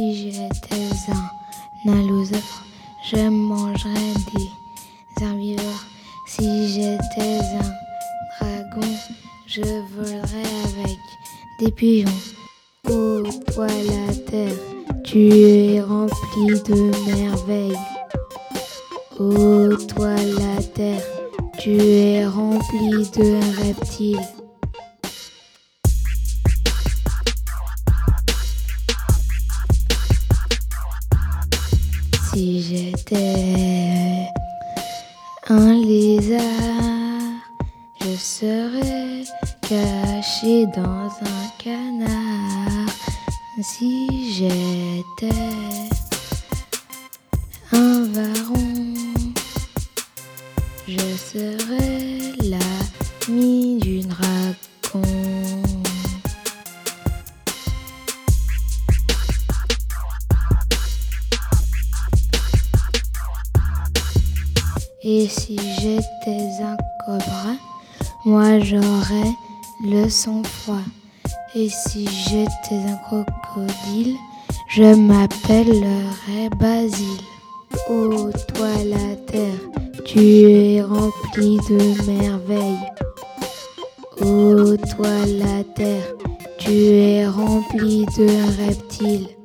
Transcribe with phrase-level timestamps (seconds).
[0.00, 1.10] Si j'étais
[1.84, 2.64] un allosaure,
[3.04, 5.84] je mangerais des herbivores.
[6.26, 8.88] Si j'étais un dragon,
[9.46, 10.98] je volerais avec
[11.58, 12.08] des pigeons.
[12.88, 13.22] Oh,
[13.54, 14.56] toi la terre,
[15.04, 17.76] tu es remplie de merveilles.
[19.18, 21.04] Oh, toi la terre,
[21.58, 24.39] tu es remplie de reptiles.
[32.32, 34.28] Si j'étais
[35.48, 36.40] un lézard,
[38.00, 39.24] je serais
[39.62, 42.86] caché dans un canard.
[43.60, 45.34] Si j'étais
[47.72, 48.94] un varon,
[50.86, 55.29] je serais l'ami du dragon.
[65.12, 67.56] Et si j'étais un cobra,
[68.24, 69.32] moi j'aurais
[69.82, 70.86] le sang-froid.
[71.56, 74.14] Et si j'étais un crocodile,
[74.68, 77.24] je m'appellerais Basile.
[77.90, 79.60] Oh toi la terre,
[80.04, 82.92] tu es remplie de merveilles.
[84.24, 86.14] Oh toi la terre,
[86.56, 88.28] tu es remplie de
[88.64, 89.39] reptiles.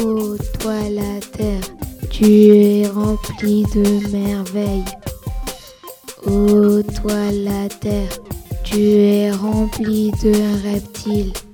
[0.00, 1.60] Oh toi la terre,
[2.10, 4.84] tu es remplie de merveilles.
[6.26, 8.20] Oh toi la terre,
[8.62, 11.47] tu es remplie de reptiles.